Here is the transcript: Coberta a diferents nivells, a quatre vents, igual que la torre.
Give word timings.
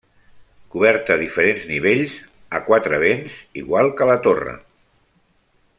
Coberta 0.75 1.13
a 1.15 1.19
diferents 1.23 1.67
nivells, 1.73 2.15
a 2.59 2.63
quatre 2.71 3.03
vents, 3.05 3.37
igual 3.65 3.95
que 4.01 4.09
la 4.13 4.17
torre. 4.29 4.57